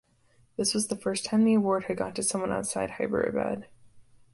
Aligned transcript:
This 0.57 0.73
was 0.73 0.87
the 0.87 0.95
first 0.95 1.25
time 1.25 1.43
the 1.43 1.53
award 1.53 1.83
had 1.83 1.97
gone 1.97 2.15
to 2.15 2.23
someone 2.23 2.51
outside 2.51 2.89
Hyderabad. 2.89 3.67